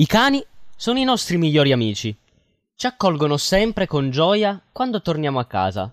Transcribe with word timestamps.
I 0.00 0.06
cani 0.06 0.42
sono 0.74 0.98
i 0.98 1.04
nostri 1.04 1.36
migliori 1.36 1.72
amici. 1.72 2.16
Ci 2.74 2.86
accolgono 2.86 3.36
sempre 3.36 3.86
con 3.86 4.08
gioia 4.08 4.58
quando 4.72 5.02
torniamo 5.02 5.38
a 5.38 5.44
casa. 5.44 5.92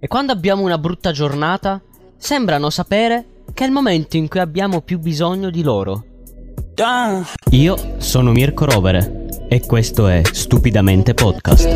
E 0.00 0.08
quando 0.08 0.32
abbiamo 0.32 0.64
una 0.64 0.76
brutta 0.76 1.12
giornata, 1.12 1.80
sembrano 2.16 2.68
sapere 2.68 3.44
che 3.54 3.62
è 3.62 3.66
il 3.68 3.72
momento 3.72 4.16
in 4.16 4.26
cui 4.26 4.40
abbiamo 4.40 4.80
più 4.80 4.98
bisogno 4.98 5.50
di 5.50 5.62
loro. 5.62 6.04
Io 7.50 7.94
sono 7.98 8.32
Mirko 8.32 8.64
Rovere 8.64 9.28
e 9.48 9.64
questo 9.64 10.08
è 10.08 10.20
Stupidamente 10.24 11.14
Podcast. 11.14 11.68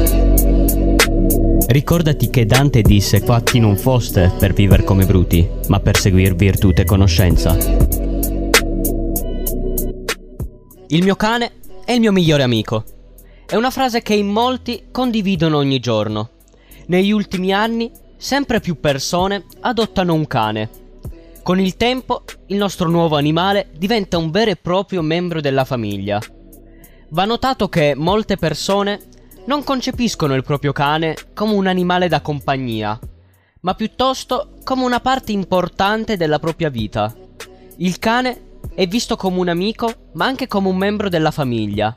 Ricordati 1.68 2.28
che 2.28 2.44
Dante 2.44 2.82
disse 2.82 3.20
fatti 3.20 3.60
non 3.60 3.76
foste 3.76 4.32
per 4.36 4.52
vivere 4.52 4.82
come 4.82 5.06
bruti, 5.06 5.48
ma 5.68 5.78
per 5.78 5.96
seguir 5.96 6.34
virtù 6.34 6.72
e 6.74 6.84
conoscenza. 6.84 8.01
Il 10.92 11.02
mio 11.02 11.16
cane 11.16 11.52
è 11.86 11.92
il 11.92 12.00
mio 12.00 12.12
migliore 12.12 12.42
amico. 12.42 12.84
È 13.46 13.56
una 13.56 13.70
frase 13.70 14.02
che 14.02 14.12
in 14.12 14.28
molti 14.28 14.88
condividono 14.90 15.56
ogni 15.56 15.80
giorno. 15.80 16.32
Negli 16.88 17.12
ultimi 17.12 17.50
anni 17.50 17.90
sempre 18.18 18.60
più 18.60 18.78
persone 18.78 19.46
adottano 19.60 20.12
un 20.12 20.26
cane. 20.26 20.68
Con 21.42 21.58
il 21.58 21.78
tempo 21.78 22.24
il 22.48 22.58
nostro 22.58 22.90
nuovo 22.90 23.16
animale 23.16 23.70
diventa 23.74 24.18
un 24.18 24.30
vero 24.30 24.50
e 24.50 24.56
proprio 24.56 25.00
membro 25.00 25.40
della 25.40 25.64
famiglia. 25.64 26.20
Va 27.08 27.24
notato 27.24 27.70
che 27.70 27.94
molte 27.96 28.36
persone 28.36 29.00
non 29.46 29.64
concepiscono 29.64 30.34
il 30.34 30.44
proprio 30.44 30.72
cane 30.72 31.16
come 31.32 31.54
un 31.54 31.68
animale 31.68 32.06
da 32.06 32.20
compagnia, 32.20 32.98
ma 33.60 33.74
piuttosto 33.74 34.58
come 34.62 34.84
una 34.84 35.00
parte 35.00 35.32
importante 35.32 36.18
della 36.18 36.38
propria 36.38 36.68
vita. 36.68 37.16
Il 37.78 37.98
cane 37.98 38.50
è 38.74 38.86
visto 38.86 39.16
come 39.16 39.38
un 39.38 39.48
amico, 39.48 39.92
ma 40.12 40.24
anche 40.24 40.46
come 40.46 40.68
un 40.68 40.76
membro 40.76 41.08
della 41.08 41.30
famiglia. 41.30 41.96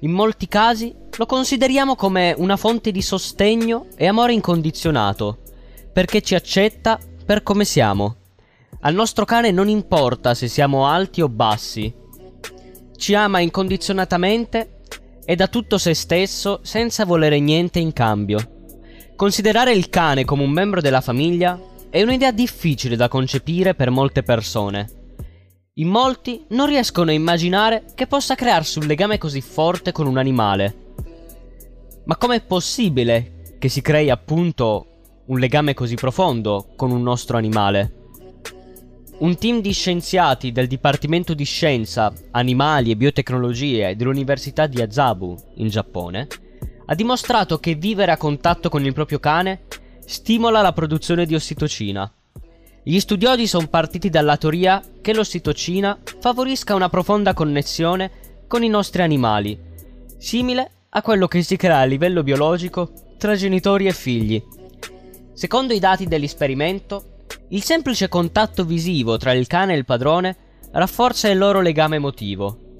In 0.00 0.12
molti 0.12 0.46
casi 0.48 0.94
lo 1.16 1.26
consideriamo 1.26 1.96
come 1.96 2.34
una 2.36 2.56
fonte 2.56 2.92
di 2.92 3.02
sostegno 3.02 3.86
e 3.96 4.06
amore 4.06 4.32
incondizionato, 4.32 5.38
perché 5.92 6.20
ci 6.20 6.34
accetta 6.34 6.98
per 7.24 7.42
come 7.42 7.64
siamo. 7.64 8.16
Al 8.80 8.94
nostro 8.94 9.24
cane 9.24 9.50
non 9.50 9.68
importa 9.68 10.34
se 10.34 10.46
siamo 10.46 10.86
alti 10.86 11.20
o 11.20 11.28
bassi. 11.28 11.92
Ci 12.96 13.14
ama 13.14 13.40
incondizionatamente 13.40 14.80
e 15.24 15.34
dà 15.36 15.48
tutto 15.48 15.78
se 15.78 15.94
stesso 15.94 16.60
senza 16.62 17.04
volere 17.04 17.40
niente 17.40 17.78
in 17.78 17.92
cambio. 17.92 18.50
Considerare 19.16 19.72
il 19.72 19.88
cane 19.88 20.24
come 20.24 20.42
un 20.42 20.50
membro 20.50 20.80
della 20.80 21.00
famiglia 21.00 21.58
è 21.88 22.02
un'idea 22.02 22.30
difficile 22.30 22.96
da 22.96 23.08
concepire 23.08 23.74
per 23.74 23.90
molte 23.90 24.22
persone. 24.22 25.03
In 25.76 25.88
molti 25.88 26.44
non 26.50 26.68
riescono 26.68 27.10
a 27.10 27.14
immaginare 27.14 27.86
che 27.96 28.06
possa 28.06 28.36
crearsi 28.36 28.78
un 28.78 28.86
legame 28.86 29.18
così 29.18 29.40
forte 29.40 29.90
con 29.90 30.06
un 30.06 30.18
animale. 30.18 30.92
Ma 32.04 32.16
com'è 32.16 32.42
possibile 32.42 33.56
che 33.58 33.68
si 33.68 33.82
crei 33.82 34.08
appunto 34.08 34.86
un 35.24 35.40
legame 35.40 35.74
così 35.74 35.96
profondo 35.96 36.68
con 36.76 36.92
un 36.92 37.02
nostro 37.02 37.36
animale? 37.36 38.02
Un 39.18 39.36
team 39.36 39.60
di 39.60 39.72
scienziati 39.72 40.52
del 40.52 40.68
Dipartimento 40.68 41.34
di 41.34 41.44
Scienza, 41.44 42.12
Animali 42.30 42.92
e 42.92 42.96
Biotecnologie 42.96 43.96
dell'Università 43.96 44.68
di 44.68 44.80
Azabu, 44.80 45.36
in 45.56 45.66
Giappone, 45.70 46.28
ha 46.86 46.94
dimostrato 46.94 47.58
che 47.58 47.74
vivere 47.74 48.12
a 48.12 48.16
contatto 48.16 48.68
con 48.68 48.84
il 48.84 48.92
proprio 48.92 49.18
cane 49.18 49.62
stimola 50.04 50.62
la 50.62 50.72
produzione 50.72 51.26
di 51.26 51.34
ossitocina. 51.34 52.08
Gli 52.86 53.00
studiosi 53.00 53.46
sono 53.46 53.66
partiti 53.66 54.10
dalla 54.10 54.36
teoria 54.36 54.82
che 55.00 55.14
l'ossitocina 55.14 55.98
favorisca 56.20 56.74
una 56.74 56.90
profonda 56.90 57.32
connessione 57.32 58.10
con 58.46 58.62
i 58.62 58.68
nostri 58.68 59.00
animali, 59.00 59.58
simile 60.18 60.70
a 60.90 61.00
quello 61.00 61.26
che 61.26 61.42
si 61.42 61.56
crea 61.56 61.78
a 61.78 61.84
livello 61.84 62.22
biologico 62.22 62.92
tra 63.16 63.36
genitori 63.36 63.86
e 63.86 63.92
figli. 63.92 64.42
Secondo 65.32 65.72
i 65.72 65.78
dati 65.78 66.06
dell'esperimento, 66.06 67.22
il 67.48 67.62
semplice 67.62 68.08
contatto 68.08 68.66
visivo 68.66 69.16
tra 69.16 69.32
il 69.32 69.46
cane 69.46 69.72
e 69.72 69.78
il 69.78 69.86
padrone 69.86 70.36
rafforza 70.72 71.30
il 71.30 71.38
loro 71.38 71.62
legame 71.62 71.96
emotivo. 71.96 72.74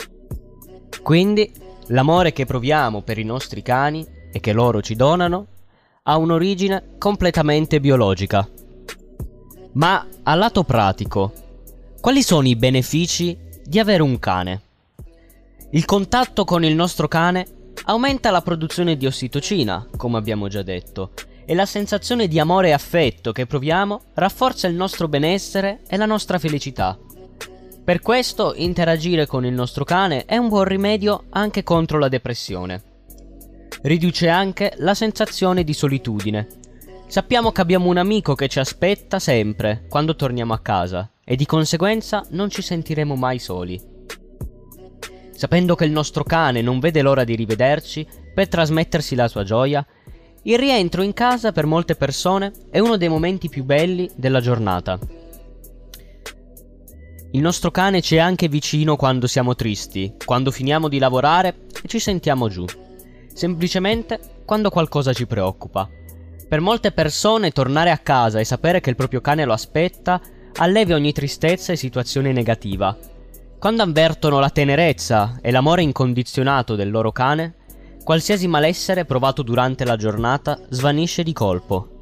Quindi, 1.03 1.51
l'amore 1.87 2.35
che 2.35 2.45
proviamo 2.45 3.01
per 3.01 3.17
i 3.17 3.25
nostri 3.25 3.63
cani 3.63 4.07
e 4.31 4.39
che 4.39 4.53
loro 4.53 4.83
ci 4.83 4.97
donano 4.97 5.47
ha 6.03 6.19
un'origine 6.19 6.97
completamente 6.99 7.81
biologica. 7.81 8.47
Ma 9.75 10.07
a 10.23 10.35
lato 10.37 10.63
pratico, 10.63 11.33
quali 12.01 12.23
sono 12.23 12.47
i 12.47 12.55
benefici 12.55 13.37
di 13.65 13.81
avere 13.81 14.05
un 14.05 14.21
cane? 14.21 14.63
Il 15.71 15.85
contatto 15.85 16.45
con 16.45 16.65
il 16.65 16.77
nostro 16.77 17.09
cane 17.09 17.45
aumenta 17.87 18.31
la 18.31 18.41
produzione 18.41 18.97
di 18.97 19.05
ossitocina, 19.05 19.89
come 19.97 20.17
abbiamo 20.17 20.47
già 20.47 20.63
detto, 20.63 21.11
e 21.45 21.55
la 21.55 21.67
sensazione 21.67 22.29
di 22.29 22.39
amore 22.39 22.69
e 22.69 22.73
affetto 22.73 23.33
che 23.33 23.47
proviamo 23.47 24.01
rafforza 24.15 24.69
il 24.69 24.77
nostro 24.77 25.09
benessere 25.09 25.81
e 25.89 25.97
la 25.97 26.07
nostra 26.07 26.39
felicità. 26.39 26.97
Per 27.83 28.01
questo 28.01 28.55
interagire 28.55 29.27
con 29.27 29.45
il 29.45 29.55
nostro 29.55 29.83
cane 29.83 30.25
è 30.25 30.37
un 30.37 30.47
buon 30.47 30.65
rimedio 30.65 31.25
anche 31.31 31.65
contro 31.65 31.99
la 31.99 32.09
depressione. 32.09 32.83
Riduce 33.83 34.29
anche 34.29 34.73
la 34.77 34.95
sensazione 34.95 35.65
di 35.65 35.73
solitudine 35.73 36.63
Sappiamo 37.07 37.53
che 37.53 37.61
abbiamo 37.61 37.89
un 37.89 37.99
amico 37.99 38.35
che 38.35 38.49
ci 38.49 38.59
aspetta 38.59 39.19
sempre 39.19 39.85
quando 39.89 40.17
torniamo 40.17 40.53
a 40.53 40.59
casa 40.59 41.11
e 41.23 41.37
di 41.37 41.47
conseguenza 41.47 42.25
non 42.31 42.51
ci 42.51 42.63
sentiremo 42.63 43.15
mai 43.15 43.39
soli. 43.39 43.81
Sapendo 45.33 45.75
che 45.75 45.85
il 45.85 45.91
nostro 45.91 46.25
cane 46.25 46.63
non 46.63 46.81
vede 46.81 47.03
l'ora 47.03 47.25
di 47.25 47.37
rivederci 47.37 48.07
per 48.35 48.49
trasmettersi 48.49 49.15
la 49.15 49.29
sua 49.29 49.45
gioia, 49.45 49.85
il 50.43 50.59
rientro 50.59 51.03
in 51.03 51.13
casa 51.13 51.53
per 51.53 51.67
molte 51.67 51.95
persone 51.95 52.53
è 52.71 52.79
uno 52.79 52.97
dei 52.97 53.09
momenti 53.09 53.49
più 53.49 53.65
belli 53.65 54.11
della 54.17 54.41
giornata. 54.41 54.99
Il 57.33 57.41
nostro 57.41 57.71
cane 57.71 58.01
ci 58.01 58.17
è 58.17 58.19
anche 58.19 58.49
vicino 58.49 58.97
quando 58.97 59.27
siamo 59.27 59.55
tristi, 59.55 60.15
quando 60.25 60.51
finiamo 60.51 60.89
di 60.89 60.99
lavorare 60.99 61.67
e 61.83 61.89
ci 61.89 61.99
sentiamo 61.99 62.49
giù. 62.49 62.65
Semplicemente 63.33 64.43
quando 64.45 64.71
qualcosa 64.71 65.13
ci 65.13 65.27
preoccupa. 65.27 65.89
Per 66.47 66.61
molte 66.61 66.93
persone 66.93 67.51
tornare 67.51 67.91
a 67.91 67.99
casa 67.99 68.39
e 68.39 68.45
sapere 68.45 68.81
che 68.81 68.91
il 68.91 68.97
proprio 68.97 69.21
cane 69.21 69.45
lo 69.45 69.53
aspetta 69.53 70.21
allevia 70.57 70.95
ogni 70.95 71.13
tristezza 71.13 71.73
e 71.73 71.77
situazione 71.77 72.33
negativa. 72.33 72.97
Quando 73.59 73.83
avvertono 73.83 74.39
la 74.39 74.51
tenerezza 74.51 75.39
e 75.41 75.51
l'amore 75.51 75.83
incondizionato 75.83 76.77
del 76.77 76.91
loro 76.91 77.13
cane, 77.13 77.55
qualsiasi 78.05 78.47
malessere 78.47 79.07
provato 79.07 79.43
durante 79.43 79.85
la 79.85 79.97
giornata 79.97 80.61
svanisce 80.69 81.23
di 81.23 81.33
colpo. 81.33 81.99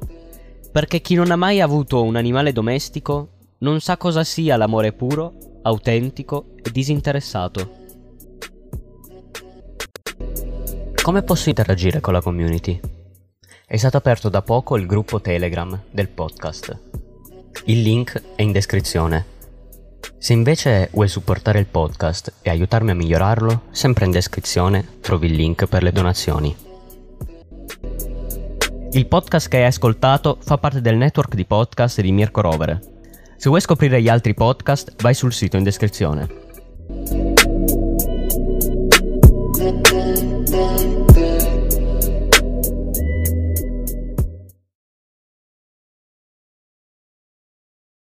Perché 0.71 0.99
chi 1.01 1.15
non 1.15 1.31
ha 1.31 1.35
mai 1.35 1.61
avuto 1.61 2.03
un 2.03 2.15
animale 2.17 2.51
domestico 2.51 3.29
non 3.59 3.79
sa 3.79 3.95
cosa 3.95 4.23
sia 4.23 4.57
l'amore 4.57 4.91
puro, 4.91 5.33
autentico 5.61 6.47
e 6.61 6.69
disinteressato. 6.69 7.81
Come 11.01 11.23
posso 11.23 11.49
interagire 11.49 12.01
con 12.01 12.13
la 12.13 12.21
community? 12.21 12.79
È 13.73 13.77
stato 13.77 13.97
aperto 13.97 14.29
da 14.29 14.43
poco 14.43 14.77
il 14.77 14.85
gruppo 14.85 15.19
Telegram 15.19 15.81
del 15.89 16.07
podcast. 16.07 16.79
Il 17.65 17.81
link 17.81 18.21
è 18.35 18.43
in 18.43 18.51
descrizione. 18.51 19.25
Se 20.19 20.31
invece 20.31 20.89
vuoi 20.91 21.07
supportare 21.07 21.57
il 21.57 21.65
podcast 21.65 22.33
e 22.43 22.51
aiutarmi 22.51 22.91
a 22.91 22.93
migliorarlo, 22.93 23.63
sempre 23.71 24.05
in 24.05 24.11
descrizione 24.11 24.99
trovi 25.01 25.25
il 25.25 25.33
link 25.33 25.65
per 25.65 25.81
le 25.81 25.91
donazioni. 25.91 26.55
Il 28.91 29.07
podcast 29.07 29.47
che 29.47 29.57
hai 29.57 29.65
ascoltato 29.65 30.37
fa 30.39 30.59
parte 30.59 30.79
del 30.79 30.97
network 30.97 31.33
di 31.33 31.45
podcast 31.45 31.99
di 31.99 32.11
Mirko 32.11 32.41
Rovere. 32.41 32.79
Se 33.37 33.49
vuoi 33.49 33.61
scoprire 33.61 33.99
gli 34.03 34.07
altri 34.07 34.35
podcast, 34.35 35.01
vai 35.01 35.15
sul 35.15 35.33
sito 35.33 35.57
in 35.57 35.63
descrizione. 35.63 36.27